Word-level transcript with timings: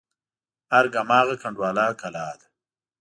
ارګ 0.77 0.93
هماغه 1.01 1.35
کنډواله 1.41 1.85
کلا 2.01 2.27
ده. 2.39 2.47